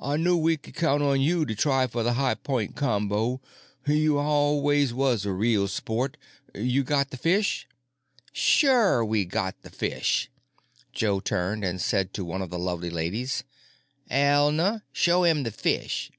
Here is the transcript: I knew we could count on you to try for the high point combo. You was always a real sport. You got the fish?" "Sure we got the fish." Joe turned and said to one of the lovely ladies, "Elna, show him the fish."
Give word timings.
I 0.00 0.16
knew 0.16 0.36
we 0.36 0.56
could 0.58 0.76
count 0.76 1.02
on 1.02 1.20
you 1.20 1.44
to 1.44 1.56
try 1.56 1.88
for 1.88 2.04
the 2.04 2.12
high 2.12 2.36
point 2.36 2.76
combo. 2.76 3.40
You 3.84 4.14
was 4.14 4.24
always 4.88 5.26
a 5.26 5.32
real 5.32 5.66
sport. 5.66 6.16
You 6.54 6.84
got 6.84 7.10
the 7.10 7.16
fish?" 7.16 7.66
"Sure 8.32 9.04
we 9.04 9.24
got 9.24 9.60
the 9.62 9.70
fish." 9.70 10.30
Joe 10.92 11.18
turned 11.18 11.64
and 11.64 11.80
said 11.80 12.12
to 12.14 12.24
one 12.24 12.42
of 12.42 12.50
the 12.50 12.60
lovely 12.60 12.90
ladies, 12.90 13.42
"Elna, 14.08 14.82
show 14.92 15.24
him 15.24 15.42
the 15.42 15.50
fish." 15.50 16.12